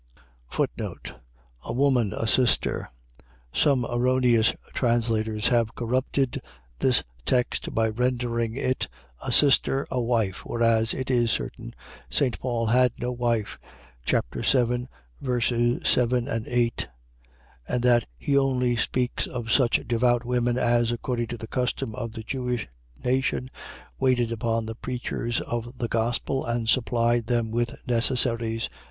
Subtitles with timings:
[1.63, 2.89] A woman, a sister..
[3.53, 6.41] .Some erroneous translators have corrupted
[6.79, 8.87] this text by rendering it,
[9.21, 11.75] a sister, a wife: whereas, it is certain,
[12.09, 12.39] St.
[12.39, 13.59] Paul had no wife
[14.03, 14.25] (chap.
[14.43, 14.89] 7
[15.21, 15.39] ver.
[15.39, 16.87] 7, 8)
[17.67, 22.13] and that he only speaks of such devout women, as, according to the custom of
[22.13, 22.67] the Jewish
[23.05, 23.51] nation,
[23.99, 28.67] waited upon the preachers of the gospel, and supplied them with necessaries.